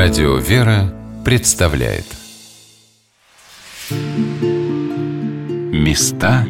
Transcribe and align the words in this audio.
Радио 0.00 0.36
«Вера» 0.36 0.94
представляет. 1.24 2.04
Места 5.72 6.46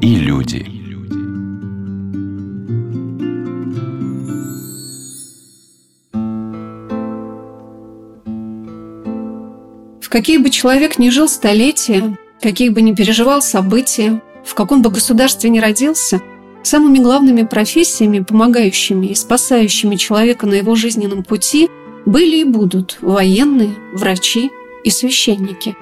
и 0.00 0.14
люди. 0.14 0.64
В 10.00 10.08
каких 10.08 10.40
бы 10.40 10.50
человек 10.50 11.00
ни 11.00 11.10
жил 11.10 11.28
столетия, 11.28 12.16
каких 12.40 12.72
бы 12.72 12.80
ни 12.80 12.94
переживал 12.94 13.42
события, 13.42 14.22
в 14.44 14.54
каком 14.54 14.82
бы 14.82 14.90
государстве 14.90 15.50
ни 15.50 15.58
родился, 15.58 16.22
самыми 16.62 16.98
главными 16.98 17.42
профессиями, 17.42 18.20
помогающими 18.20 19.06
и 19.08 19.16
спасающими 19.16 19.96
человека 19.96 20.46
на 20.46 20.54
его 20.54 20.76
жизненном 20.76 21.24
пути– 21.24 21.68
были 22.06 22.36
и 22.36 22.44
будут 22.44 22.98
военные, 23.02 23.74
врачи 23.92 24.50
и 24.84 24.90
священники. 24.90 25.76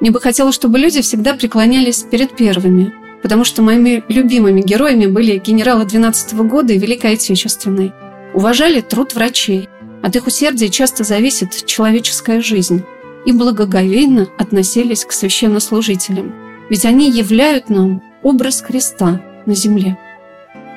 Мне 0.00 0.10
бы 0.10 0.20
хотелось, 0.20 0.54
чтобы 0.54 0.78
люди 0.78 1.02
всегда 1.02 1.34
преклонялись 1.34 2.04
перед 2.04 2.34
первыми, 2.36 2.94
потому 3.22 3.44
что 3.44 3.62
моими 3.62 4.04
любимыми 4.08 4.62
героями 4.62 5.06
были 5.06 5.42
генералы 5.44 5.84
12 5.84 6.34
-го 6.34 6.44
года 6.48 6.72
и 6.72 6.78
Великой 6.78 7.14
Отечественной. 7.14 7.92
Уважали 8.32 8.80
труд 8.80 9.14
врачей. 9.14 9.68
От 10.02 10.14
их 10.14 10.26
усердия 10.26 10.68
часто 10.68 11.02
зависит 11.02 11.66
человеческая 11.66 12.40
жизнь. 12.40 12.84
И 13.24 13.32
благоговейно 13.32 14.28
относились 14.38 15.04
к 15.04 15.10
священнослужителям. 15.10 16.32
Ведь 16.70 16.84
они 16.84 17.10
являют 17.10 17.70
нам 17.70 18.02
образ 18.22 18.60
Христа 18.60 19.20
на 19.46 19.54
земле. 19.54 19.98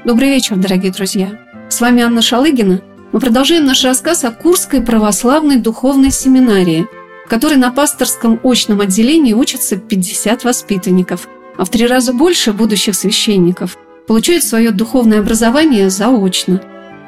Добрый 0.05 0.29
вечер, 0.29 0.55
дорогие 0.55 0.91
друзья! 0.91 1.29
С 1.69 1.81
вами 1.81 2.01
Анна 2.01 2.21
Шалыгина– 2.23 2.81
мы 3.11 3.19
продолжаем 3.19 3.65
наш 3.65 3.83
рассказ 3.83 4.23
о 4.23 4.31
Курской 4.31 4.81
православной 4.81 5.57
духовной 5.57 6.11
семинарии, 6.11 6.87
в 7.25 7.29
которой 7.29 7.55
на 7.55 7.71
пасторском 7.71 8.39
очном 8.43 8.81
отделении 8.81 9.33
учатся 9.33 9.77
50 9.77 10.43
воспитанников, 10.43 11.27
а 11.57 11.65
в 11.65 11.69
три 11.69 11.87
раза 11.87 12.13
больше 12.13 12.53
будущих 12.53 12.95
священников 12.95 13.77
получают 14.07 14.43
свое 14.43 14.71
духовное 14.71 15.19
образование 15.19 15.89
заочно. 15.89 16.61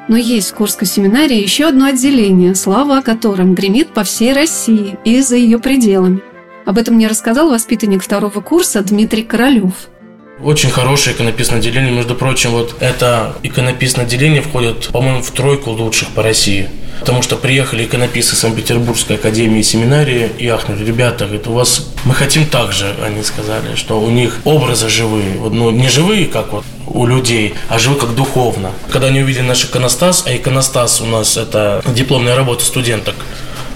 Но 0.08 0.16
есть 0.16 0.50
в 0.50 0.54
Курской 0.54 0.88
семинарии 0.88 1.40
еще 1.40 1.66
одно 1.66 1.86
отделение, 1.86 2.56
слава 2.56 2.98
о 2.98 3.02
котором 3.02 3.54
гремит 3.54 3.88
по 3.94 4.02
всей 4.02 4.32
России 4.32 4.98
и 5.04 5.20
за 5.20 5.36
ее 5.36 5.60
пределами. 5.60 6.20
Об 6.66 6.78
этом 6.78 6.96
мне 6.96 7.06
рассказал 7.06 7.50
воспитанник 7.50 8.02
второго 8.02 8.40
курса 8.40 8.82
Дмитрий 8.82 9.22
Королев– 9.22 9.72
очень 10.40 10.70
хорошее 10.70 11.14
иконописное 11.14 11.58
отделение. 11.58 11.92
Между 11.92 12.14
прочим, 12.14 12.50
вот 12.50 12.76
это 12.80 13.36
иконописное 13.42 14.04
отделение 14.04 14.42
входит, 14.42 14.88
по-моему, 14.88 15.22
в 15.22 15.30
тройку 15.30 15.70
лучших 15.70 16.08
по 16.08 16.22
России. 16.22 16.68
Потому 17.00 17.22
что 17.22 17.36
приехали 17.36 17.84
иконописцы 17.84 18.36
Санкт-Петербургской 18.36 19.16
академии 19.16 19.62
семинарии 19.62 20.30
и 20.38 20.46
ахнули, 20.46 20.84
ребята, 20.84 21.24
говорит, 21.24 21.48
у 21.48 21.52
вас 21.52 21.88
мы 22.04 22.14
хотим 22.14 22.46
так 22.46 22.72
же, 22.72 22.94
они 23.04 23.24
сказали, 23.24 23.74
что 23.74 24.00
у 24.00 24.08
них 24.08 24.38
образы 24.44 24.88
живые, 24.88 25.36
вот, 25.38 25.52
ну, 25.52 25.70
не 25.70 25.88
живые, 25.88 26.26
как 26.26 26.52
вот 26.52 26.64
у 26.86 27.06
людей, 27.06 27.54
а 27.68 27.78
живые 27.80 28.00
как 28.00 28.14
духовно. 28.14 28.70
Когда 28.90 29.08
они 29.08 29.20
увидели 29.22 29.42
наш 29.42 29.64
иконостас, 29.64 30.24
а 30.26 30.36
иконостас 30.36 31.00
у 31.00 31.06
нас 31.06 31.36
это 31.36 31.82
дипломная 31.88 32.36
работа 32.36 32.64
студенток, 32.64 33.16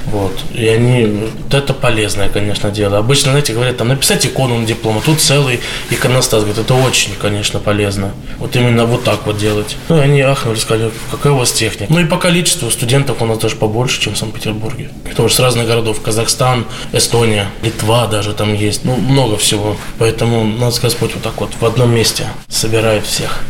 вот. 0.06 0.32
И 0.54 0.66
они, 0.66 1.30
это 1.50 1.74
полезное, 1.74 2.28
конечно, 2.28 2.70
дело. 2.70 2.98
Обычно, 2.98 3.32
знаете, 3.32 3.52
говорят, 3.52 3.76
там, 3.76 3.88
написать 3.88 4.24
икону 4.24 4.58
на 4.58 4.66
диплом, 4.66 4.98
а 4.98 5.00
тут 5.00 5.20
целый 5.20 5.60
иконостас. 5.90 6.44
Говорит, 6.44 6.58
это 6.58 6.74
очень, 6.74 7.14
конечно, 7.20 7.58
полезно. 7.58 8.12
Вот 8.38 8.54
именно 8.56 8.86
вот 8.86 9.04
так 9.04 9.26
вот 9.26 9.36
делать. 9.36 9.76
Ну, 9.88 9.98
и 9.98 10.00
они 10.00 10.20
ахнули, 10.20 10.56
сказали, 10.56 10.90
какая 11.10 11.32
у 11.32 11.38
вас 11.38 11.52
техника. 11.52 11.92
Ну, 11.92 12.00
и 12.00 12.04
по 12.04 12.18
количеству 12.18 12.70
студентов 12.70 13.20
у 13.20 13.26
нас 13.26 13.38
даже 13.38 13.56
побольше, 13.56 14.00
чем 14.00 14.14
в 14.14 14.18
Санкт-Петербурге. 14.18 14.90
Тоже 15.16 15.34
с 15.34 15.40
разных 15.40 15.66
городов. 15.66 16.00
Казахстан, 16.00 16.66
Эстония, 16.92 17.48
Литва 17.62 18.06
даже 18.06 18.32
там 18.32 18.54
есть. 18.54 18.84
Ну, 18.84 18.96
много 18.96 19.36
всего. 19.36 19.76
Поэтому, 19.98 20.44
надо 20.44 20.80
Господь 20.80 21.14
вот 21.14 21.22
так 21.22 21.40
вот 21.40 21.50
в 21.58 21.64
одном 21.64 21.92
месте 21.94 22.26
собирает 22.48 23.04
всех. 23.04 23.40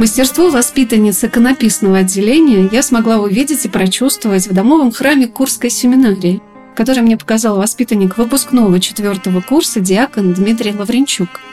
Мастерство 0.00 0.48
воспитанницы 0.48 1.26
иконописного 1.26 1.98
отделения 1.98 2.66
я 2.72 2.82
смогла 2.82 3.18
увидеть 3.18 3.66
и 3.66 3.68
прочувствовать 3.68 4.46
в 4.46 4.54
домовом 4.54 4.92
храме 4.92 5.26
Курской 5.28 5.68
семинарии, 5.68 6.40
который 6.74 7.02
мне 7.02 7.18
показал 7.18 7.58
воспитанник 7.58 8.16
выпускного 8.16 8.80
четвертого 8.80 9.42
курса 9.42 9.78
диакон 9.78 10.32
Дмитрий 10.32 10.72
Лавренчук– 10.72 11.28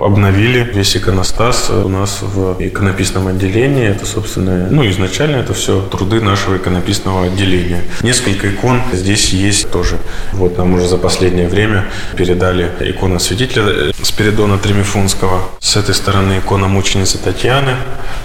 обновили 0.00 0.70
весь 0.74 0.96
иконостас 0.96 1.70
у 1.70 1.88
нас 1.88 2.18
в 2.22 2.56
иконописном 2.58 3.28
отделении. 3.28 3.86
Это, 3.86 4.06
собственно, 4.06 4.68
ну, 4.70 4.88
изначально 4.88 5.36
это 5.36 5.54
все 5.54 5.80
труды 5.82 6.20
нашего 6.20 6.56
иконописного 6.56 7.26
отделения. 7.26 7.82
Несколько 8.02 8.50
икон 8.50 8.80
здесь 8.92 9.30
есть 9.30 9.70
тоже. 9.70 9.98
Вот 10.32 10.58
нам 10.58 10.74
уже 10.74 10.88
за 10.88 10.96
последнее 10.96 11.48
время 11.48 11.86
передали 12.16 12.70
икона 12.80 13.18
святителя 13.18 13.92
Спиридона 14.02 14.58
Тремифунского. 14.58 15.42
С 15.60 15.76
этой 15.76 15.94
стороны 15.94 16.38
икона 16.38 16.68
мученицы 16.68 17.18
Татьяны, 17.18 17.76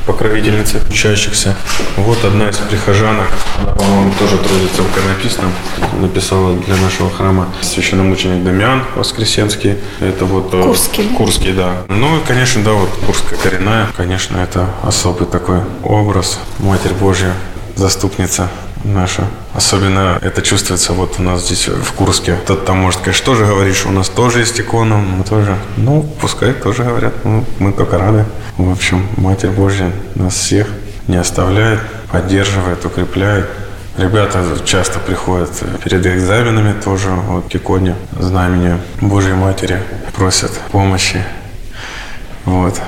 покровительницы 0.05 0.81
учащихся. 0.89 1.55
Вот 1.97 2.23
одна 2.23 2.49
из 2.49 2.57
прихожанок, 2.57 3.27
она, 3.61 3.73
по-моему, 3.73 4.13
тоже 4.19 4.37
трудится 4.37 4.81
в 4.81 4.91
иконописном, 4.91 5.51
написала 5.99 6.55
для 6.55 6.75
нашего 6.77 7.09
храма 7.09 7.47
священномученик 7.61 8.43
Дамиан 8.43 8.83
Воскресенский. 8.95 9.75
Это 9.99 10.25
вот 10.25 10.53
э, 10.53 10.61
Курский, 10.61 11.09
Курский 11.09 11.53
да. 11.53 11.64
Ну, 11.87 12.19
конечно, 12.27 12.63
да, 12.63 12.73
вот 12.73 12.89
Курская 13.05 13.37
коренная, 13.39 13.87
конечно, 13.95 14.37
это 14.37 14.67
особый 14.83 15.27
такой 15.27 15.59
образ. 15.83 16.39
Матерь 16.59 16.93
Божья, 16.93 17.33
заступница 17.75 18.49
наша. 18.85 19.23
Особенно 19.53 20.19
это 20.21 20.41
чувствуется 20.41 20.93
вот 20.93 21.15
у 21.17 21.23
нас 21.23 21.45
здесь 21.45 21.67
в 21.67 21.93
Курске. 21.93 22.35
Кто-то 22.43 22.65
там 22.65 22.77
может, 22.77 23.01
конечно, 23.01 23.25
тоже 23.25 23.45
говоришь, 23.45 23.85
у 23.85 23.91
нас 23.91 24.09
тоже 24.09 24.39
есть 24.39 24.59
икона, 24.59 24.97
мы 24.97 25.23
тоже, 25.23 25.57
ну, 25.77 26.03
пускай 26.21 26.53
тоже 26.53 26.83
говорят, 26.83 27.13
ну, 27.23 27.43
мы 27.59 27.71
только 27.71 27.97
рады. 27.97 28.25
В 28.57 28.71
общем, 28.71 29.07
Матерь 29.17 29.49
Божья 29.49 29.91
нас 30.15 30.35
всех 30.35 30.67
не 31.07 31.17
оставляет, 31.17 31.79
поддерживает, 32.11 32.85
укрепляет. 32.85 33.49
Ребята 33.97 34.43
часто 34.65 34.99
приходят 34.99 35.51
перед 35.83 36.05
экзаменами 36.05 36.73
тоже 36.73 37.09
вот 37.11 37.49
к 37.49 37.55
иконе 37.55 37.95
знамени 38.19 38.77
Божьей 38.99 39.33
Матери, 39.33 39.81
просят 40.13 40.51
помощи. 40.71 41.23
Вот. 42.45 42.79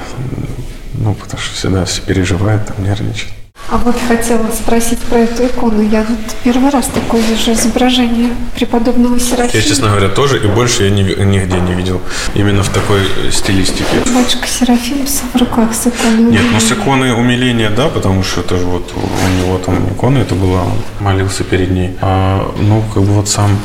Ну, 0.93 1.13
потому 1.13 1.41
что 1.41 1.55
всегда 1.55 1.85
все 1.85 2.01
переживают, 2.01 2.65
там 2.65 2.83
нервничают. 2.83 3.33
А 3.69 3.77
вот 3.77 3.95
хотела 4.07 4.49
спросить 4.51 4.99
про 4.99 5.19
эту 5.19 5.45
икону. 5.45 5.81
Я 5.81 6.03
тут 6.05 6.17
первый 6.43 6.69
раз 6.69 6.85
такое 6.87 7.21
вижу 7.21 7.51
изображение 7.51 8.29
преподобного 8.55 9.19
Серафима. 9.19 9.61
Я, 9.61 9.61
честно 9.61 9.89
говоря, 9.89 10.07
тоже, 10.07 10.41
и 10.41 10.47
больше 10.47 10.85
я 10.85 10.89
ни, 10.89 11.01
нигде 11.01 11.59
не 11.59 11.73
видел 11.73 12.01
именно 12.33 12.63
в 12.63 12.69
такой 12.69 13.01
стилистике. 13.29 13.83
Батюшка 14.15 14.47
Серафим 14.47 15.05
в 15.05 15.35
руках 15.35 15.73
с 15.73 15.87
иконой. 15.87 16.31
Нет, 16.31 16.43
ну 16.49 16.59
с 16.61 16.71
иконой 16.71 17.11
умиления, 17.11 17.69
да, 17.69 17.89
потому 17.89 18.23
что 18.23 18.39
это 18.39 18.57
же 18.57 18.65
вот 18.65 18.93
у 18.95 19.41
него 19.41 19.57
там 19.57 19.91
икона 19.91 20.19
это 20.19 20.35
была, 20.35 20.61
он 20.61 20.81
молился 21.01 21.43
перед 21.43 21.71
ней. 21.71 21.97
А, 21.99 22.55
ну, 22.57 22.81
как 22.93 23.03
бы 23.03 23.09
вот 23.09 23.27
сам 23.27 23.59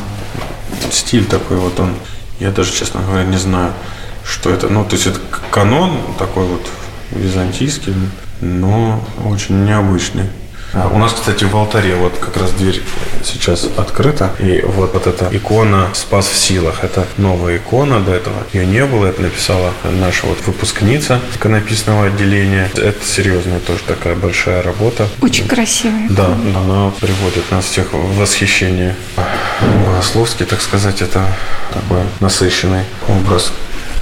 стиль 0.91 1.27
такой 1.27 1.59
вот 1.59 1.79
он, 1.79 1.95
я 2.41 2.51
даже, 2.51 2.73
честно 2.73 3.03
говоря, 3.03 3.25
не 3.25 3.39
знаю, 3.39 3.73
что 4.25 4.51
это. 4.51 4.69
Ну, 4.69 4.85
то 4.85 4.95
есть 4.95 5.07
это 5.07 5.21
канон 5.51 5.99
такой 6.19 6.45
вот 6.47 6.67
византийский, 7.11 7.95
но 8.41 9.03
очень 9.25 9.65
необычный. 9.65 10.27
А 10.75 10.89
у 10.89 10.97
нас, 10.97 11.13
кстати, 11.13 11.45
в 11.45 11.55
алтаре 11.55 11.97
вот 11.97 12.17
как 12.17 12.39
раз 12.39 12.51
дверь 12.53 12.83
сейчас 13.23 13.69
открыта. 13.77 14.31
И 14.39 14.63
вот, 14.65 14.95
вот 14.95 15.07
эта 15.07 15.29
икона 15.31 15.89
«Спас 15.93 16.29
в 16.29 16.35
силах». 16.35 16.83
Это 16.83 17.07
новая 17.19 17.59
икона, 17.59 18.01
до 18.01 18.15
этого 18.15 18.37
ее 18.55 18.65
не 18.65 18.87
было. 18.87 19.07
Это 19.07 19.21
написала 19.21 19.73
наша 19.85 20.27
вот 20.27 20.39
выпускница 20.47 21.21
иконописного 21.35 22.07
отделения. 22.07 22.71
Это 22.75 23.05
серьезная 23.05 23.61
тоже 23.61 23.81
такая 23.87 24.15
большая 24.15 24.63
работа. 24.63 25.09
Очень 25.21 25.47
красивая. 25.47 26.09
Да, 26.09 26.29
она 26.57 26.91
приводит 26.99 27.51
нас 27.51 27.67
всех 27.67 27.93
в 27.93 28.17
восхищение. 28.17 28.97
Богословский, 29.85 30.47
так 30.47 30.63
сказать, 30.63 31.03
это 31.03 31.27
такой 31.71 32.01
насыщенный 32.21 32.85
образ. 33.09 33.53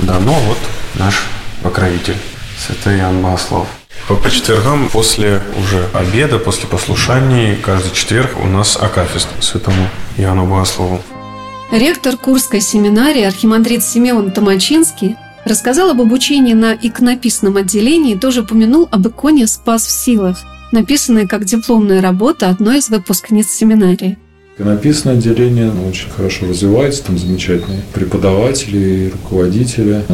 Да, 0.02 0.18
ну 0.18 0.32
вот 0.32 0.58
наш 0.94 1.22
покровитель, 1.62 2.16
святой 2.58 2.98
Иоанн 2.98 3.22
Богослов. 3.22 3.68
По, 4.08 4.16
по 4.16 4.30
четвергам 4.30 4.88
после 4.88 5.42
уже 5.58 5.88
обеда, 5.92 6.38
после 6.38 6.66
послушаний, 6.66 7.56
каждый 7.56 7.92
четверг 7.92 8.30
у 8.42 8.46
нас 8.46 8.76
акафист 8.80 9.28
святому 9.40 9.88
Иоанну 10.16 10.46
Богослову. 10.46 11.00
Ректор 11.70 12.16
Курской 12.16 12.60
семинарии 12.60 13.22
архимандрит 13.22 13.84
Симеон 13.84 14.32
Томачинский 14.32 15.16
рассказал 15.44 15.90
об 15.90 16.00
обучении 16.00 16.54
на 16.54 16.74
иконописном 16.74 17.56
отделении 17.56 18.14
и 18.14 18.18
тоже 18.18 18.40
упомянул 18.40 18.88
об 18.90 19.06
иконе 19.06 19.46
«Спас 19.46 19.86
в 19.86 19.90
силах», 19.90 20.38
написанной 20.72 21.28
как 21.28 21.44
дипломная 21.44 22.02
работа 22.02 22.48
одной 22.48 22.78
из 22.78 22.88
выпускниц 22.88 23.48
семинарии. 23.48 24.18
Написано 24.64 25.12
отделение 25.12 25.72
очень 25.88 26.10
хорошо 26.10 26.46
развивается, 26.46 27.04
там 27.04 27.18
замечательные 27.18 27.82
преподаватели 27.92 28.78
и 28.78 29.10
руководители. 29.10 30.04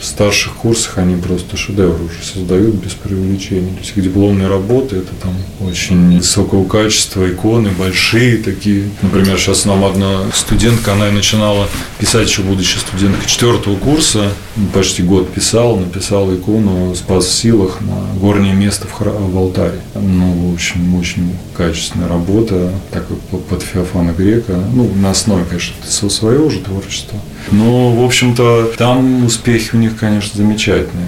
В 0.00 0.04
старших 0.06 0.54
курсах 0.54 0.96
они 0.96 1.20
просто 1.20 1.58
шедевр 1.58 2.00
уже 2.00 2.24
создают 2.24 2.76
без 2.76 2.92
преувеличения. 2.92 3.68
То 3.74 3.80
есть 3.80 3.92
их 3.94 4.02
дипломные 4.02 4.48
работы– 4.48 4.96
это 4.96 5.10
там 5.20 5.34
очень 5.60 6.16
высокого 6.16 6.66
качества 6.66 7.30
иконы, 7.30 7.68
большие 7.78 8.38
такие. 8.38 8.88
Например, 9.02 9.38
сейчас 9.38 9.66
нам 9.66 9.84
одна 9.84 10.22
студентка, 10.32 10.94
она 10.94 11.10
начинала 11.10 11.68
писать 11.98 12.30
еще 12.30 12.40
будучи 12.40 12.78
студенткой 12.78 13.28
четвертого 13.28 13.76
курса, 13.76 14.30
почти 14.72 15.02
год 15.02 15.30
писала, 15.34 15.78
написала 15.78 16.34
икону 16.34 16.94
«Спас 16.94 17.26
в 17.26 17.32
силах» 17.32 17.82
на 17.82 18.18
горнее 18.18 18.54
место 18.54 18.86
в, 18.86 18.92
храм, 18.92 19.30
в 19.30 19.36
алтаре. 19.36 19.80
Ну, 19.94 20.48
в 20.48 20.54
общем, 20.54 20.94
очень 20.94 21.36
качественная 21.54 22.08
работа, 22.08 22.72
так 22.90 23.06
как 23.06 23.18
под 23.18 23.62
Феофана 23.90 24.12
Грека, 24.12 24.64
ну, 24.74 24.90
на 24.94 25.10
основе, 25.10 25.44
конечно, 25.44 26.10
своего 26.10 26.46
уже 26.46 26.60
творчества. 26.60 27.18
Но, 27.50 27.92
в 27.94 28.04
общем-то, 28.04 28.72
там 28.78 29.24
успехи 29.24 29.74
у 29.74 29.78
них, 29.78 29.96
конечно, 29.98 30.32
замечательные. 30.36 31.06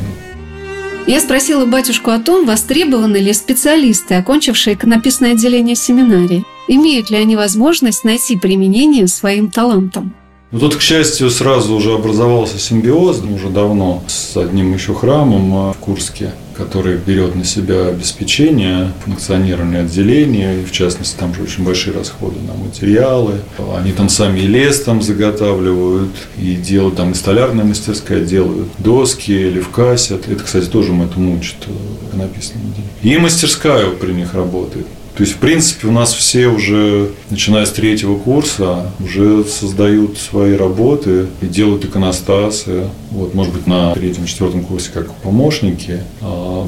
Я 1.07 1.21
спросила 1.21 1.67
батюшку 1.67 2.11
о 2.11 2.19
том, 2.19 2.47
востребованы 2.47 3.17
ли 3.17 3.33
специалисты, 3.33 4.15
окончившие 4.15 4.75
иконописное 4.75 5.33
отделение 5.33 5.75
семинарии. 5.75 6.45
Имеют 6.69 7.11
ли 7.11 7.17
они 7.17 7.35
возможность 7.35 8.05
найти 8.05 8.37
применение 8.37 9.09
своим 9.09 9.51
талантам? 9.51 10.15
Ну, 10.53 10.59
тут, 10.59 10.77
к 10.77 10.83
счастью, 10.83 11.31
сразу 11.31 11.75
уже 11.75 11.95
образовался 11.95 12.59
симбиоз 12.59 13.23
уже 13.23 13.49
давно 13.49 14.05
с 14.07 14.37
одним 14.37 14.75
еще 14.75 14.95
храмом 14.95 15.55
а, 15.55 15.73
в 15.73 15.79
Курске, 15.79 16.33
который 16.55 16.99
берет 16.99 17.35
на 17.35 17.43
себя 17.43 17.87
обеспечение 17.87 18.93
функционирования 19.03 19.79
отделения, 19.79 20.61
и 20.61 20.65
в 20.67 20.71
частности, 20.71 21.17
там 21.19 21.35
же 21.35 21.43
очень 21.43 21.65
большие 21.65 21.97
расходы 21.97 22.37
на 22.41 22.53
материалы. 22.53 23.41
Они 23.75 23.93
там 23.93 24.11
сами 24.11 24.41
и 24.41 24.47
лес 24.47 24.83
там 24.83 25.01
заготавливают, 25.01 26.13
и 26.37 26.55
делают 26.55 26.97
там 26.97 27.13
и 27.13 27.15
столярная 27.15 27.65
мастерская, 27.65 28.23
делают 28.23 28.69
доски, 28.77 29.33
левкасят. 29.33 30.29
Это, 30.29 30.45
кстати, 30.45 30.67
тоже 30.67 30.93
мы 30.93 31.07
этому 31.07 31.39
учат 31.39 31.67
э, 31.67 32.17
написано. 32.17 32.61
И 33.03 33.17
мастерская 33.17 33.89
при 33.89 34.13
них 34.13 34.35
работает. 34.35 34.87
То 35.17 35.25
есть, 35.25 35.35
в 35.35 35.39
принципе, 35.39 35.89
у 35.89 35.93
нас 35.93 36.15
все 36.15 36.49
уже, 36.49 37.11
начиная 37.29 37.67
с 37.67 37.71
третьего 37.71 38.17
курса, 38.17 38.91
уже 38.99 39.45
создают 39.45 40.17
свои 40.17 40.57
работы 40.57 41.27
и 41.43 41.47
делают 41.47 41.85
иконостасы. 41.85 42.89
Вот, 43.11 43.35
может 43.35 43.53
быть, 43.53 43.67
на 43.67 43.93
третьем, 43.93 44.25
четвертом 44.25 44.65
курсе 44.65 44.91
как 44.93 45.13
помощники, 45.17 46.01
а 46.23 46.67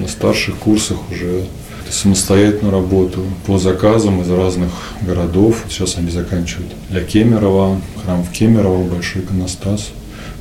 на 0.00 0.06
старших 0.06 0.56
курсах 0.56 0.98
уже 1.10 1.46
самостоятельную 1.90 2.72
работу 2.72 3.24
по 3.46 3.58
заказам 3.58 4.22
из 4.22 4.30
разных 4.30 4.70
городов. 5.02 5.64
Сейчас 5.68 5.96
они 5.98 6.10
заканчивают 6.10 6.72
для 6.90 7.02
Кемерово, 7.02 7.80
храм 8.04 8.22
в 8.22 8.30
Кемерово, 8.30 8.84
большой 8.84 9.22
иконостас. 9.22 9.90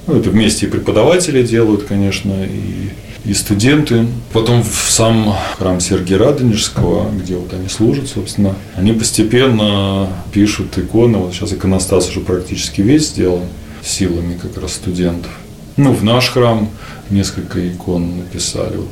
Ну, 0.05 0.17
это 0.17 0.29
вместе 0.29 0.67
и 0.67 0.69
преподаватели 0.69 1.41
делают, 1.41 1.83
конечно, 1.83 2.33
и 2.43 2.89
и 3.25 3.33
студенты. 3.33 4.05
Потом 4.31 4.63
в 4.63 4.89
сам 4.89 5.35
храм 5.57 5.79
Сергия 5.79 6.17
Радонежского, 6.17 7.09
где 7.11 7.35
вот 7.35 7.53
они 7.53 7.67
служат, 7.69 8.07
собственно, 8.07 8.55
они 8.75 8.93
постепенно 8.93 10.07
пишут 10.31 10.77
иконы. 10.77 11.17
Вот 11.17 11.33
сейчас 11.33 11.53
иконостас 11.53 12.09
уже 12.09 12.21
практически 12.21 12.81
весь 12.81 13.09
сделан 13.09 13.43
силами 13.83 14.37
как 14.41 14.61
раз 14.61 14.73
студентов. 14.73 15.31
Ну, 15.77 15.91
в 15.91 16.03
наш 16.03 16.29
храм 16.29 16.69
несколько 17.09 17.67
икон 17.67 18.17
написали. 18.17 18.77
Вот 18.77 18.87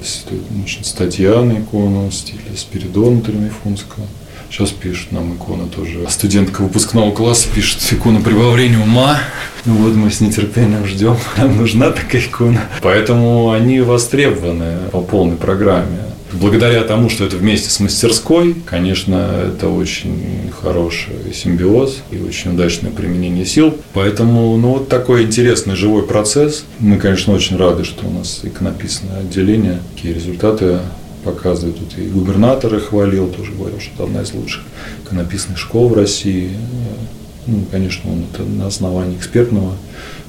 значит, 0.52 0.94
Татьяна 0.98 1.60
икону 1.60 2.10
в 2.10 2.14
стиле 2.14 2.42
Спиридона 2.58 3.22
Тримифунского. 3.22 4.06
Сейчас 4.54 4.70
пишут 4.70 5.12
нам 5.12 5.34
иконы 5.34 5.68
тоже. 5.68 6.06
Студентка 6.10 6.62
выпускного 6.62 7.12
класса 7.12 7.48
пишет 7.56 7.80
икону 7.92 8.22
прибавления 8.22 8.78
ума. 8.78 9.18
Ну 9.66 9.74
вот 9.74 9.96
мы 9.96 10.12
с 10.12 10.22
нетерпением 10.22 10.86
ждем. 10.86 11.18
Нам 11.38 11.58
нужна 11.58 11.90
такая 11.90 12.22
икона. 12.22 12.62
Поэтому 12.84 13.50
они 13.50 13.82
востребованы 13.82 14.78
по 14.92 15.02
полной 15.02 15.38
программе. 15.38 15.98
Благодаря 16.34 16.84
тому, 16.84 17.10
что 17.10 17.26
это 17.26 17.36
вместе 17.36 17.72
с 17.72 17.80
мастерской, 17.80 18.56
конечно, 18.66 19.44
это 19.48 19.70
очень 19.70 20.52
хороший 20.62 21.34
симбиоз 21.34 22.04
и 22.12 22.20
очень 22.20 22.54
удачное 22.54 22.92
применение 22.92 23.48
сил. 23.48 23.76
Поэтому, 23.94 24.56
ну, 24.58 24.74
вот 24.74 24.88
такой 24.88 25.24
интересный 25.24 25.76
живой 25.76 26.04
процесс. 26.04 26.64
Мы, 26.78 26.98
конечно, 26.98 27.34
очень 27.34 27.58
рады, 27.58 27.84
что 27.84 28.06
у 28.06 28.12
нас 28.12 28.42
иконописное 28.44 29.22
отделение. 29.22 29.80
Какие 29.96 30.14
результаты 30.14 30.78
показывает. 31.24 31.78
Тут 31.78 31.98
и 31.98 32.08
губернатор 32.08 32.76
их 32.76 32.90
хвалил, 32.90 33.28
тоже 33.28 33.52
говорил, 33.54 33.80
что 33.80 33.94
это 33.96 34.04
одна 34.04 34.22
из 34.22 34.34
лучших 34.34 34.64
иконописных 35.06 35.58
школ 35.58 35.90
в 35.90 35.94
России. 35.94 36.52
Ну, 37.46 37.66
конечно, 37.72 38.12
он 38.12 38.26
это 38.32 38.44
на 38.44 38.68
основании 38.68 39.18
экспертного 39.18 39.74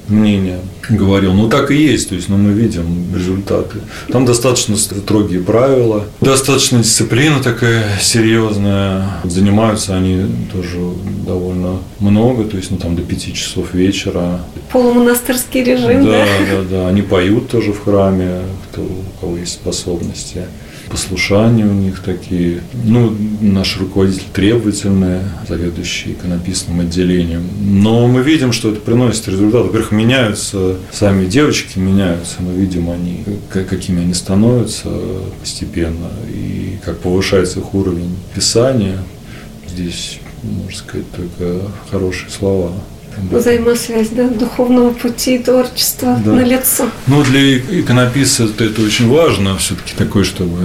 мнения 0.07 0.59
говорил. 0.89 1.33
Ну, 1.33 1.49
так 1.49 1.71
и 1.71 1.75
есть, 1.75 2.09
то 2.09 2.15
есть, 2.15 2.29
ну, 2.29 2.37
мы 2.37 2.51
видим 2.51 3.15
результаты. 3.15 3.79
Там 4.09 4.25
достаточно 4.25 4.75
строгие 4.77 5.41
правила, 5.41 6.05
достаточно 6.21 6.79
дисциплина 6.79 7.39
такая 7.41 7.85
серьезная. 8.01 9.09
Занимаются 9.23 9.95
они 9.95 10.25
тоже 10.51 10.77
довольно 11.25 11.79
много, 11.99 12.43
то 12.43 12.57
есть, 12.57 12.71
ну, 12.71 12.77
там 12.77 12.95
до 12.95 13.01
пяти 13.01 13.33
часов 13.33 13.73
вечера. 13.73 14.41
Полумонастырский 14.71 15.63
режим, 15.63 16.05
да? 16.05 16.11
Да, 16.11 16.25
да, 16.51 16.61
да. 16.69 16.87
Они 16.87 17.01
поют 17.01 17.49
тоже 17.49 17.73
в 17.73 17.83
храме, 17.83 18.41
кто, 18.71 18.81
у 18.83 19.19
кого 19.21 19.37
есть 19.37 19.53
способности 19.53 20.43
послушания 20.89 21.65
у 21.65 21.73
них 21.73 22.01
такие. 22.01 22.61
Ну, 22.83 23.15
наш 23.41 23.77
руководитель 23.77 24.23
требовательный, 24.33 25.19
заведующий 25.47 26.13
иконописным 26.13 26.79
отделением. 26.81 27.43
Но 27.59 28.07
мы 28.07 28.21
видим, 28.21 28.51
что 28.51 28.71
это 28.71 28.79
приносит 28.79 29.27
результат. 29.27 29.65
Во-первых, 29.65 29.91
меняются 29.91 30.77
сами 30.91 31.25
девочки, 31.25 31.79
меняются. 31.79 32.41
Мы 32.41 32.53
видим, 32.53 32.89
они, 32.89 33.23
какими 33.49 34.01
они 34.01 34.13
становятся 34.13 34.89
постепенно 35.39 36.09
и 36.29 36.77
как 36.83 36.99
повышается 36.99 37.59
их 37.59 37.73
уровень 37.73 38.15
писания. 38.33 38.99
Здесь, 39.67 40.19
можно 40.43 40.77
сказать, 40.77 41.11
только 41.11 41.71
хорошие 41.89 42.29
слова 42.29 42.71
взаимосвязь 43.17 44.09
да, 44.09 44.27
духовного 44.27 44.91
пути 44.91 45.35
и 45.35 45.39
творчества 45.39 46.19
да. 46.23 46.33
на 46.33 46.41
лицо. 46.41 46.89
Ну, 47.07 47.23
для 47.23 47.57
иконописца 47.57 48.45
это, 48.45 48.81
очень 48.81 49.09
важно, 49.09 49.57
все-таки 49.57 49.93
такой, 49.95 50.23
чтобы 50.23 50.57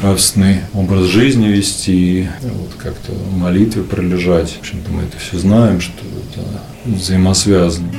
нравственный 0.00 0.60
образ 0.74 1.06
жизни 1.06 1.48
вести, 1.48 2.28
вот 2.42 2.70
как-то 2.78 3.12
молитвы 3.36 3.84
пролежать. 3.84 4.50
В 4.52 4.60
общем-то, 4.60 4.90
мы 4.90 5.02
это 5.02 5.18
все 5.18 5.38
знаем, 5.38 5.80
что 5.80 5.92
это 6.34 6.46
взаимосвязано. 6.84 7.92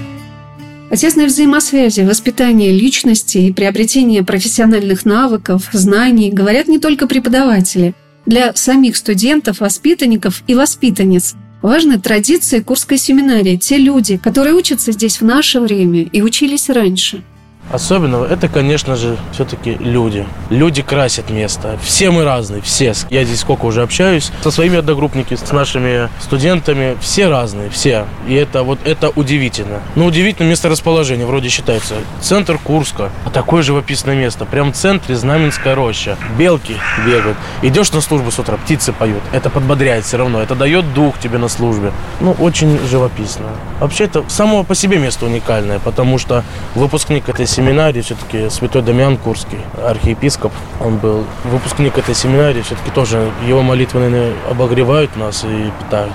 О 0.90 0.98
тесной 0.98 1.28
взаимосвязи, 1.28 2.02
воспитании 2.02 2.72
личности 2.72 3.38
и 3.38 3.54
приобретении 3.54 4.20
профессиональных 4.20 5.06
навыков, 5.06 5.70
знаний 5.72 6.32
говорят 6.32 6.68
не 6.68 6.80
только 6.80 7.08
преподаватели. 7.08 7.94
Для 8.26 8.54
самих 8.56 8.98
студентов, 8.98 9.62
воспитанников 9.62 10.44
и 10.48 10.54
воспитанниц 10.54 11.36
Важны 11.62 12.00
традиции 12.00 12.60
Курской 12.60 12.98
семинарии, 12.98 13.56
те 13.56 13.78
люди, 13.78 14.18
которые 14.18 14.56
учатся 14.56 14.92
здесь 14.92 15.22
в 15.22 15.26
наше 15.26 15.60
время 15.60 16.04
и 16.04 16.22
учились 16.22 16.70
раньше– 16.70 17.24
Особенного 17.72 18.26
это, 18.26 18.50
конечно 18.50 18.96
же, 18.96 19.18
все-таки 19.32 19.78
люди. 19.80 20.28
Люди 20.50 20.82
красят 20.82 21.30
место. 21.30 21.80
Все 21.82 22.12
мы 22.12 22.26
разные, 22.26 22.62
все. 22.62 22.94
Я 23.10 23.24
здесь 23.24 23.40
сколько 23.40 23.66
уже 23.66 23.82
общаюсь 23.82 24.32
со 24.44 24.52
своими 24.52 24.78
одногруппниками, 24.78 25.38
с 25.38 25.52
нашими 25.52 26.10
студентами. 26.20 26.98
Все 27.00 27.30
разные, 27.30 27.70
все. 27.70 28.06
И 28.28 28.34
это 28.34 28.64
вот 28.64 28.80
это 28.84 29.10
удивительно. 29.10 29.80
Ну, 29.96 30.06
удивительно 30.08 30.48
место 30.48 30.68
расположения. 30.68 31.26
Вроде 31.26 31.48
считается 31.48 31.96
центр 32.20 32.58
Курска. 32.58 33.10
А 33.26 33.30
такое 33.30 33.64
живописное 33.64 34.16
место. 34.16 34.46
Прям 34.46 34.74
в 34.74 34.76
центре 34.76 35.16
Знаменская 35.16 35.74
роща. 35.74 36.18
Белки 36.38 36.76
бегают. 37.06 37.38
Идешь 37.62 37.94
на 37.94 38.02
службу 38.02 38.32
с 38.32 38.40
утра, 38.40 38.58
птицы 38.58 38.92
поют. 38.92 39.22
Это 39.32 39.50
подбодряет 39.50 40.04
все 40.04 40.18
равно. 40.18 40.42
Это 40.42 40.56
дает 40.56 40.94
дух 40.94 41.18
тебе 41.20 41.38
на 41.38 41.48
службе. 41.48 41.94
Ну, 42.20 42.36
очень 42.40 42.80
живописно. 42.90 43.46
Вообще, 43.80 44.06
это 44.06 44.26
само 44.28 44.64
по 44.64 44.76
себе 44.76 44.98
место 44.98 45.26
уникальное, 45.26 45.80
потому 45.80 46.18
что 46.18 46.44
выпускник 46.76 47.30
этой 47.30 47.48
семьи 47.48 47.61
семинарии 47.62 48.02
все-таки 48.02 48.50
святой 48.50 48.82
Дамиан 48.82 49.18
Курский, 49.18 49.60
архиепископ, 49.86 50.52
он 50.84 50.98
был 50.98 51.24
выпускник 51.46 51.98
этой 51.98 52.16
семинарии, 52.16 52.62
все-таки 52.64 52.90
тоже 52.90 53.32
его 53.48 53.62
молитвы, 53.62 54.00
наверное, 54.00 54.34
обогревают 54.50 55.16
нас 55.16 55.44
и 55.44 55.72
питают. 55.84 56.14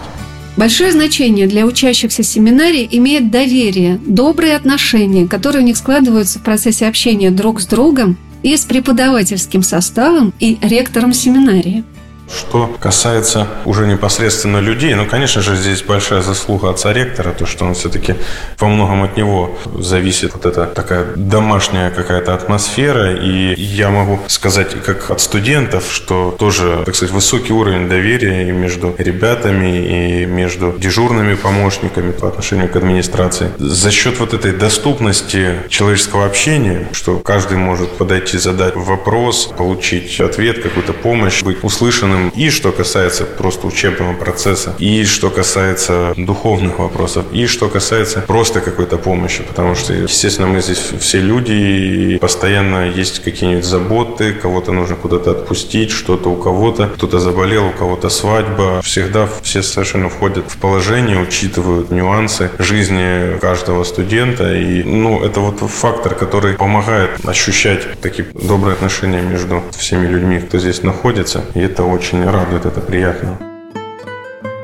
Большое 0.56 0.90
значение 0.90 1.46
для 1.46 1.64
учащихся 1.64 2.22
семинарии 2.22 2.88
имеет 2.90 3.30
доверие, 3.30 4.00
добрые 4.06 4.56
отношения, 4.56 5.28
которые 5.28 5.62
у 5.62 5.66
них 5.66 5.76
складываются 5.76 6.38
в 6.40 6.42
процессе 6.42 6.88
общения 6.88 7.30
друг 7.30 7.60
с 7.60 7.66
другом 7.66 8.16
и 8.42 8.56
с 8.56 8.64
преподавательским 8.64 9.62
составом 9.62 10.32
и 10.40 10.58
ректором 10.62 11.12
семинарии. 11.12 11.84
Что 12.28 12.74
касается 12.80 13.46
уже 13.64 13.86
непосредственно 13.86 14.58
людей, 14.58 14.94
ну, 14.94 15.06
конечно 15.06 15.42
же, 15.42 15.56
здесь 15.56 15.82
большая 15.82 16.22
заслуга 16.22 16.70
отца 16.70 16.92
ректора, 16.92 17.32
то, 17.32 17.46
что 17.46 17.64
он 17.64 17.74
все-таки 17.74 18.16
во 18.58 18.68
многом 18.68 19.04
от 19.04 19.16
него 19.16 19.56
зависит 19.78 20.34
вот 20.34 20.46
эта 20.46 20.66
такая 20.66 21.06
домашняя 21.14 21.90
какая-то 21.90 22.34
атмосфера. 22.34 23.14
И 23.14 23.54
я 23.60 23.90
могу 23.90 24.20
сказать, 24.26 24.82
как 24.82 25.10
от 25.10 25.20
студентов, 25.20 25.84
что 25.90 26.34
тоже, 26.36 26.82
так 26.84 26.94
сказать, 26.96 27.14
высокий 27.14 27.52
уровень 27.52 27.88
доверия 27.88 28.48
и 28.48 28.52
между 28.52 28.94
ребятами, 28.98 30.22
и 30.22 30.26
между 30.26 30.74
дежурными 30.78 31.34
помощниками 31.34 32.10
по 32.10 32.28
отношению 32.28 32.68
к 32.68 32.76
администрации. 32.76 33.50
За 33.58 33.90
счет 33.90 34.18
вот 34.18 34.34
этой 34.34 34.52
доступности 34.52 35.62
человеческого 35.68 36.26
общения, 36.26 36.88
что 36.92 37.18
каждый 37.18 37.58
может 37.58 37.90
подойти, 37.92 38.38
задать 38.38 38.74
вопрос, 38.74 39.52
получить 39.56 40.20
ответ, 40.20 40.62
какую-то 40.62 40.92
помощь, 40.92 41.42
быть 41.42 41.62
услышанным. 41.62 42.15
И 42.34 42.50
что 42.50 42.72
касается 42.72 43.24
просто 43.24 43.66
учебного 43.66 44.14
процесса, 44.14 44.74
и 44.78 45.04
что 45.04 45.30
касается 45.30 46.14
духовных 46.16 46.78
вопросов, 46.78 47.24
и 47.32 47.46
что 47.46 47.68
касается 47.68 48.20
просто 48.20 48.60
какой-то 48.60 48.98
помощи. 48.98 49.42
Потому 49.42 49.74
что, 49.74 49.92
естественно, 49.92 50.48
мы 50.48 50.60
здесь 50.60 50.82
все 51.00 51.20
люди, 51.20 51.52
и 51.52 52.18
постоянно 52.18 52.88
есть 52.88 53.22
какие-нибудь 53.22 53.64
заботы, 53.64 54.32
кого-то 54.32 54.72
нужно 54.72 54.96
куда-то 54.96 55.30
отпустить, 55.32 55.90
что-то 55.90 56.30
у 56.30 56.36
кого-то, 56.36 56.88
кто-то 56.88 57.18
заболел, 57.18 57.66
у 57.66 57.72
кого-то 57.72 58.08
свадьба. 58.08 58.80
Всегда 58.82 59.28
все 59.42 59.62
совершенно 59.62 60.08
входят 60.08 60.44
в 60.50 60.56
положение, 60.58 61.18
учитывают 61.18 61.90
нюансы 61.90 62.50
жизни 62.58 63.38
каждого 63.38 63.84
студента. 63.84 64.54
И, 64.54 64.82
ну, 64.82 65.24
это 65.24 65.40
вот 65.40 65.60
фактор, 65.70 66.14
который 66.14 66.54
помогает 66.54 67.10
ощущать 67.26 68.00
такие 68.00 68.28
добрые 68.34 68.74
отношения 68.74 69.20
между 69.20 69.62
всеми 69.76 70.06
людьми, 70.06 70.38
кто 70.38 70.58
здесь 70.58 70.82
находится. 70.82 71.44
И 71.54 71.60
это 71.60 71.82
очень 71.84 72.05
радует, 72.12 72.66
это 72.66 72.80
приятно. 72.80 73.38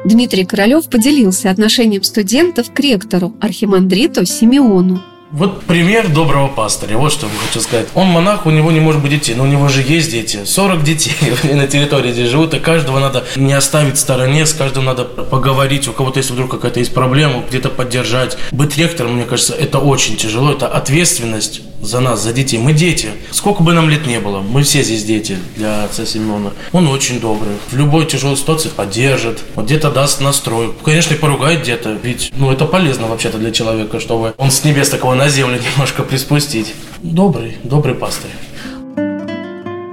Дмитрий 0.05 0.45
Королев 0.45 0.89
поделился 0.89 1.51
отношением 1.51 2.03
студентов 2.03 2.73
к 2.73 2.81
ректору, 2.81 3.35
архимандриту 3.41 4.25
Симеону. 4.27 5.01
Вот 5.33 5.63
пример 5.63 6.09
доброго 6.09 6.49
пастыря. 6.49 6.99
Вот 6.99 7.11
что 7.11 7.27
я 7.27 7.33
хочу 7.47 7.61
сказать. 7.61 7.87
Он 7.95 8.07
монах, 8.09 8.45
у 8.45 8.51
него 8.51 8.71
не 8.71 8.81
может 8.81 9.01
быть 9.01 9.13
детей, 9.13 9.35
но 9.35 9.45
у 9.45 9.47
него 9.47 9.69
же 9.69 9.81
есть 9.81 10.11
дети. 10.11 10.41
40 10.45 10.85
детей 10.85 11.15
на 11.55 11.67
территории, 11.67 12.13
где 12.13 12.27
живут, 12.27 12.53
и 12.53 12.59
каждого 12.59 12.99
надо 12.99 13.25
не 13.37 13.55
оставить 13.55 13.97
в 13.97 14.01
стороне, 14.01 14.45
с 14.45 14.53
каждым 14.53 14.85
надо 14.85 15.05
поговорить. 15.05 15.89
У 15.89 15.93
кого-то, 15.93 16.19
если 16.19 16.35
вдруг 16.35 16.51
какая-то 16.51 16.81
есть 16.81 16.93
проблема, 16.93 17.45
где-то 17.49 17.71
поддержать. 17.71 18.37
Быть 18.51 18.77
ректором, 18.77 19.15
мне 19.15 19.25
кажется, 19.25 19.55
это 19.55 19.79
очень 19.79 20.17
тяжело. 20.17 20.53
Это 20.53 20.69
ответственность 20.69 21.63
за 21.83 22.01
нас, 22.01 22.23
за 22.23 22.33
детей. 22.33 22.59
Мы 22.59 22.73
дети. 22.73 23.09
Сколько 23.31 23.63
бы 23.63 23.75
нам 23.75 23.91
лет 23.91 24.07
не 24.07 24.21
было, 24.21 24.41
мы 24.41 24.63
все 24.63 24.83
здесь 24.83 25.05
дети 25.05 25.37
для 25.57 25.85
отца 25.85 26.07
Семена. 26.07 26.53
Он 26.73 26.89
очень 26.89 27.21
добрый. 27.21 27.53
В 27.71 27.77
любой 27.77 28.07
тяжелой 28.07 28.37
ситуации 28.37 28.69
поддержит. 28.69 29.41
Вот 29.57 29.67
где-то 29.67 29.91
даст 29.91 30.21
настрой. 30.21 30.73
Конечно, 30.85 31.15
и 31.15 31.19
поругает 31.19 31.63
где-то. 31.63 31.99
Ведь, 32.03 32.33
ну, 32.37 32.51
это 32.51 32.65
полезно 32.65 33.09
вообще-то 33.09 33.39
для 33.39 33.51
человека, 33.51 34.01
чтобы 34.01 34.33
он 34.39 34.51
с 34.51 34.65
небес 34.65 34.89
такого 34.89 35.15
на 35.15 35.29
землю 35.29 35.59
немножко 35.73 36.05
приспустить. 36.05 36.73
Добрый, 37.03 37.57
добрый 37.65 37.95
пастырь. 37.95 38.31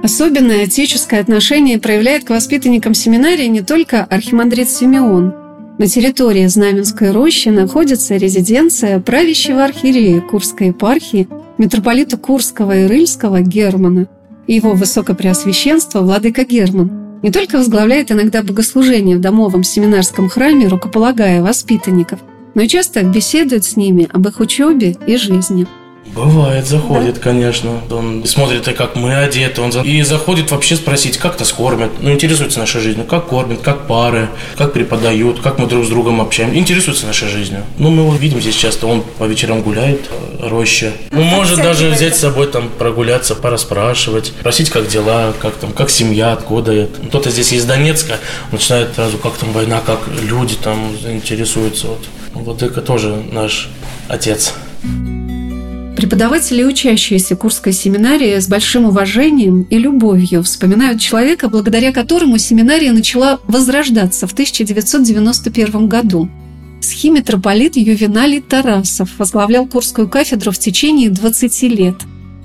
Особенное 0.02 0.64
отеческое 0.64 1.20
отношение 1.20 1.78
проявляет 1.78 2.24
к 2.24 2.30
воспитанникам 2.30 2.94
семинарии 2.94 3.46
не 3.46 3.60
только 3.60 4.04
архимандрит 4.04 4.70
Симеон. 4.70 5.34
На 5.78 5.86
территории 5.86 6.46
Знаменской 6.46 7.10
рощи 7.10 7.48
находится 7.48 8.16
резиденция 8.16 9.00
правящего 9.00 9.64
архиерея 9.64 10.20
Курской 10.20 10.68
епархии 10.68 11.28
митрополита 11.60 12.16
Курского 12.16 12.74
и 12.74 12.86
Рыльского 12.86 13.42
Германа 13.42 14.08
и 14.46 14.54
его 14.54 14.72
высокопреосвященство 14.72 16.00
владыка 16.00 16.44
Герман 16.44 17.20
не 17.22 17.30
только 17.30 17.58
возглавляет 17.58 18.10
иногда 18.10 18.42
богослужение 18.42 19.18
в 19.18 19.20
домовом 19.20 19.62
семинарском 19.62 20.30
храме, 20.30 20.68
рукополагая 20.68 21.42
воспитанников, 21.42 22.20
но 22.54 22.62
и 22.62 22.68
часто 22.68 23.02
беседует 23.02 23.64
с 23.64 23.76
ними 23.76 24.08
об 24.10 24.26
их 24.26 24.40
учебе 24.40 24.96
и 25.06 25.18
жизни. 25.18 25.66
Бывает, 26.14 26.66
заходит, 26.66 27.14
да. 27.16 27.20
конечно. 27.20 27.80
Он 27.90 28.24
смотрит, 28.26 28.64
как 28.76 28.96
мы 28.96 29.14
одеты. 29.14 29.60
Он. 29.60 29.70
И 29.82 30.02
заходит 30.02 30.50
вообще 30.50 30.76
спросить, 30.76 31.18
как 31.18 31.38
нас 31.38 31.52
кормят. 31.52 31.90
Ну, 32.00 32.12
интересуется 32.12 32.58
нашей 32.58 32.80
жизнью. 32.80 33.06
Как 33.06 33.26
кормят, 33.26 33.60
как 33.60 33.86
пары, 33.86 34.28
как 34.56 34.72
преподают, 34.72 35.40
как 35.40 35.58
мы 35.58 35.66
друг 35.66 35.84
с 35.84 35.88
другом 35.88 36.20
общаемся. 36.20 36.58
Интересуется 36.58 37.06
нашей 37.06 37.28
жизнью. 37.28 37.64
Ну, 37.78 37.90
мы 37.90 38.02
его 38.02 38.14
видим 38.14 38.40
здесь 38.40 38.56
часто. 38.56 38.86
Он 38.86 39.02
по 39.18 39.24
вечерам 39.24 39.62
гуляет, 39.62 40.08
э, 40.10 40.48
роща. 40.48 40.92
Ну, 41.10 41.22
может 41.22 41.58
даже 41.58 41.90
взять 41.90 42.16
с 42.16 42.20
собой 42.20 42.48
там 42.48 42.68
прогуляться, 42.68 43.34
пораспрашивать. 43.34 44.26
Спросить, 44.26 44.70
как 44.70 44.88
дела, 44.88 45.32
как 45.40 45.54
там, 45.54 45.72
как 45.72 45.90
семья, 45.90 46.32
откуда 46.32 46.72
это. 46.72 47.00
Кто-то 47.08 47.30
здесь 47.30 47.52
из 47.52 47.64
Донецка, 47.64 48.18
начинает 48.50 48.94
сразу, 48.94 49.18
как 49.18 49.34
там 49.34 49.52
война, 49.52 49.80
как 49.84 50.00
люди 50.22 50.56
там 50.56 50.96
интересуются. 51.06 51.88
Вот. 52.32 52.62
Это 52.62 52.80
тоже 52.82 53.22
наш 53.30 53.68
отец. 54.08 54.54
Преподаватели 56.00 56.62
и 56.62 56.64
учащиеся 56.64 57.36
Курской 57.36 57.74
семинарии 57.74 58.38
с 58.38 58.48
большим 58.48 58.86
уважением 58.86 59.66
и 59.68 59.76
любовью 59.76 60.42
вспоминают 60.42 60.98
человека, 60.98 61.50
благодаря 61.50 61.92
которому 61.92 62.38
семинария 62.38 62.94
начала 62.94 63.38
возрождаться 63.46 64.26
в 64.26 64.32
1991 64.32 65.88
году. 65.88 66.30
Схимитрополит 66.80 67.76
Ювеналий 67.76 68.40
Тарасов 68.40 69.10
возглавлял 69.18 69.66
Курскую 69.66 70.08
кафедру 70.08 70.52
в 70.52 70.58
течение 70.58 71.10
20 71.10 71.62
лет. 71.64 71.96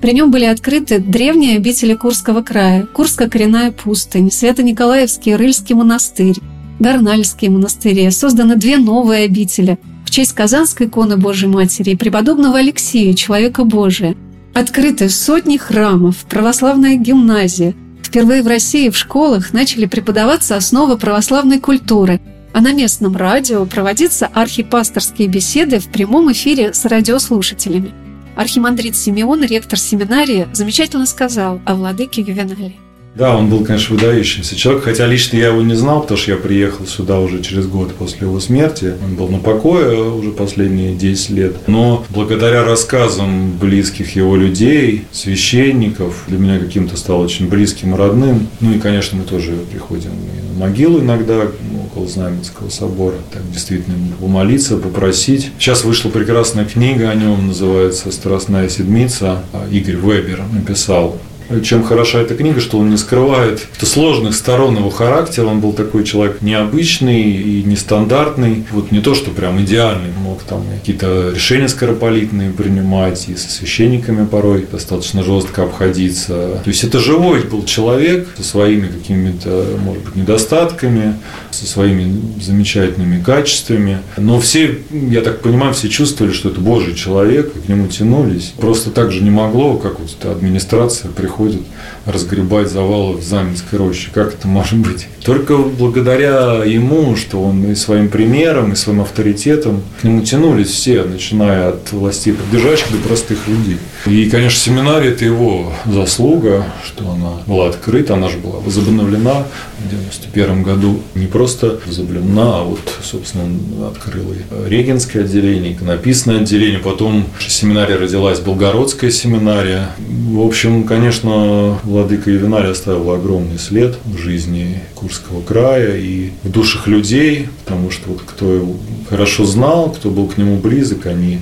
При 0.02 0.12
нем 0.12 0.30
были 0.30 0.44
открыты 0.44 0.98
древние 0.98 1.56
обители 1.56 1.94
Курского 1.94 2.42
края, 2.42 2.86
Курско-коренная 2.92 3.72
пустынь, 3.72 4.30
Свято-Николаевский 4.30 5.34
Рыльский 5.34 5.74
монастырь, 5.74 6.36
Горнальские 6.78 7.50
монастыри, 7.50 8.10
созданы 8.10 8.56
две 8.56 8.76
новые 8.76 9.24
обители– 9.24 9.78
честь 10.16 10.32
Казанской 10.32 10.86
иконы 10.86 11.18
Божьей 11.18 11.46
Матери 11.46 11.90
и 11.90 11.94
преподобного 11.94 12.56
Алексея, 12.56 13.12
человека 13.12 13.64
Божия. 13.64 14.16
Открыты 14.54 15.10
сотни 15.10 15.58
храмов, 15.58 16.24
православная 16.24 16.96
гимназия. 16.96 17.74
Впервые 18.02 18.42
в 18.42 18.46
России 18.46 18.88
в 18.88 18.96
школах 18.96 19.52
начали 19.52 19.84
преподаваться 19.84 20.56
основы 20.56 20.96
православной 20.96 21.60
культуры, 21.60 22.18
а 22.54 22.62
на 22.62 22.72
местном 22.72 23.14
радио 23.14 23.66
проводиться 23.66 24.26
архипасторские 24.32 25.28
беседы 25.28 25.80
в 25.80 25.88
прямом 25.88 26.32
эфире 26.32 26.72
с 26.72 26.86
радиослушателями. 26.86 27.92
Архимандрит 28.36 28.96
Симеон, 28.96 29.44
ректор 29.44 29.78
семинарии, 29.78 30.48
замечательно 30.54 31.04
сказал 31.04 31.60
о 31.66 31.74
владыке 31.74 32.22
Ювенале. 32.22 32.85
Да, 33.16 33.34
он 33.34 33.48
был, 33.48 33.64
конечно, 33.64 33.96
выдающимся 33.96 34.56
человек, 34.56 34.84
хотя 34.84 35.06
лично 35.06 35.38
я 35.38 35.46
его 35.46 35.62
не 35.62 35.72
знал, 35.72 36.02
потому 36.02 36.18
что 36.18 36.32
я 36.32 36.36
приехал 36.36 36.86
сюда 36.86 37.18
уже 37.18 37.42
через 37.42 37.66
год 37.66 37.94
после 37.94 38.26
его 38.26 38.38
смерти. 38.40 38.92
Он 39.02 39.14
был 39.14 39.28
на 39.28 39.38
покое 39.38 40.02
уже 40.02 40.32
последние 40.32 40.94
10 40.94 41.30
лет. 41.30 41.56
Но 41.66 42.04
благодаря 42.10 42.62
рассказам 42.62 43.52
близких 43.52 44.16
его 44.16 44.36
людей, 44.36 45.06
священников, 45.12 46.24
для 46.28 46.36
меня 46.36 46.58
каким-то 46.58 46.98
стал 46.98 47.22
очень 47.22 47.48
близким 47.48 47.94
и 47.94 47.96
родным. 47.96 48.48
Ну 48.60 48.74
и, 48.74 48.78
конечно, 48.78 49.16
мы 49.16 49.24
тоже 49.24 49.52
приходим 49.72 50.10
на 50.52 50.66
могилу 50.66 51.00
иногда, 51.00 51.48
около 51.86 52.06
Знаменского 52.06 52.68
собора, 52.68 53.16
так 53.32 53.50
действительно 53.50 53.96
помолиться, 54.20 54.76
попросить. 54.76 55.52
Сейчас 55.58 55.84
вышла 55.84 56.10
прекрасная 56.10 56.66
книга 56.66 57.08
о 57.08 57.14
нем, 57.14 57.46
называется 57.46 58.12
«Страстная 58.12 58.68
седмица». 58.68 59.42
Игорь 59.72 59.96
Вебер 59.96 60.42
написал 60.52 61.18
чем 61.62 61.82
хороша 61.82 62.20
эта 62.20 62.34
книга, 62.34 62.60
что 62.60 62.78
он 62.78 62.90
не 62.90 62.96
скрывает 62.96 63.66
сложных 63.96 64.34
сторон 64.34 64.76
его 64.76 64.90
характера. 64.90 65.46
Он 65.46 65.60
был 65.60 65.72
такой 65.72 66.04
человек 66.04 66.42
необычный 66.42 67.22
и 67.22 67.62
нестандартный. 67.62 68.64
Вот 68.72 68.92
не 68.92 69.00
то, 69.00 69.14
что 69.14 69.30
прям 69.30 69.58
идеальный. 69.62 70.10
Мог 70.22 70.42
там 70.42 70.64
какие-то 70.80 71.32
решения 71.34 71.68
скорополитные 71.68 72.50
принимать 72.50 73.28
и 73.28 73.36
со 73.36 73.50
священниками 73.50 74.26
порой 74.26 74.66
достаточно 74.70 75.22
жестко 75.22 75.62
обходиться. 75.62 76.60
То 76.62 76.68
есть 76.68 76.84
это 76.84 76.98
живой 76.98 77.40
был 77.40 77.64
человек 77.64 78.28
со 78.36 78.42
своими 78.42 78.88
какими-то, 78.88 79.78
может 79.82 80.02
быть, 80.04 80.16
недостатками, 80.16 81.14
со 81.56 81.66
своими 81.66 82.20
замечательными 82.40 83.22
качествами. 83.22 83.98
Но 84.16 84.38
все, 84.40 84.78
я 84.90 85.22
так 85.22 85.40
понимаю, 85.40 85.74
все 85.74 85.88
чувствовали, 85.88 86.32
что 86.32 86.50
это 86.50 86.60
Божий 86.60 86.94
человек, 86.94 87.52
и 87.56 87.60
к 87.60 87.68
нему 87.68 87.88
тянулись. 87.88 88.52
Просто 88.58 88.90
так 88.90 89.10
же 89.12 89.22
не 89.22 89.30
могло, 89.30 89.76
как 89.76 89.98
вот 90.00 90.24
администрация 90.24 91.10
приходит 91.10 91.62
разгребать 92.04 92.70
завалы 92.70 93.16
в 93.16 93.22
Заменской 93.22 93.78
роще. 93.78 94.10
Как 94.12 94.34
это 94.34 94.46
может 94.46 94.78
быть? 94.78 95.08
Только 95.24 95.56
благодаря 95.56 96.62
ему, 96.64 97.16
что 97.16 97.42
он 97.42 97.64
и 97.72 97.74
своим 97.74 98.08
примером, 98.08 98.72
и 98.72 98.76
своим 98.76 99.00
авторитетом 99.00 99.82
к 100.00 100.04
нему 100.04 100.22
тянулись 100.22 100.68
все, 100.68 101.02
начиная 101.02 101.70
от 101.70 101.92
властей 101.92 102.32
поддержащих 102.32 102.92
до 102.92 102.98
простых 102.98 103.48
людей. 103.48 103.78
И, 104.06 104.30
конечно, 104.30 104.58
семинария– 104.60 105.10
это 105.12 105.24
его 105.24 105.72
заслуга, 105.86 106.66
что 106.84 107.10
она 107.10 107.32
была 107.46 107.68
открыта, 107.68 108.14
она 108.14 108.28
же 108.28 108.38
была 108.38 108.60
возобновлена 108.60 109.46
в 109.78 109.86
1991 109.86 110.62
году. 110.62 111.00
Не 111.14 111.26
просто 111.26 111.45
просто 111.46 111.78
Заблюмна, 111.88 112.58
а 112.58 112.64
вот, 112.64 112.80
собственно, 113.04 113.88
открыл 113.88 114.32
и 114.32 114.68
Регенское 114.68 115.22
отделение, 115.22 115.74
иконописное 115.74 116.40
отделение, 116.40 116.80
потом 116.80 117.24
семинария 117.38 117.98
родилась, 117.98 118.40
Белгородская 118.40 119.12
семинария. 119.12 119.90
В 119.98 120.44
общем, 120.44 120.82
конечно, 120.82 121.78
владыка 121.84 122.32
Ювенарий 122.32 122.72
оставил 122.72 123.12
огромный 123.12 123.60
след 123.60 123.96
в 124.04 124.18
жизни 124.18 124.80
Курского 124.96 125.40
края 125.40 125.96
и 125.96 126.32
в 126.42 126.50
душах 126.50 126.88
людей, 126.88 127.48
потому 127.64 127.92
что 127.92 128.08
вот 128.08 128.22
кто 128.26 128.52
его 128.52 128.76
хорошо 129.08 129.44
знал, 129.44 129.92
кто 129.92 130.10
был 130.10 130.26
к 130.26 130.38
нему 130.38 130.56
близок, 130.56 131.06
они 131.06 131.38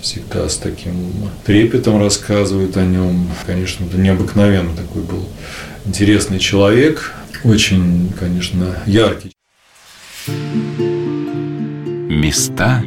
всегда 0.00 0.48
с 0.48 0.56
таким 0.56 0.92
трепетом 1.44 2.00
рассказывают 2.00 2.76
о 2.76 2.84
нем. 2.84 3.28
Конечно, 3.44 3.86
это 3.86 3.98
необыкновенно 3.98 4.70
такой 4.76 5.02
был 5.02 5.24
интересный 5.84 6.38
человек, 6.38 7.12
очень, 7.42 8.12
конечно, 8.20 8.76
яркий. 8.86 9.32
Места 12.18 12.82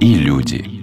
и 0.00 0.14
люди. 0.14 0.77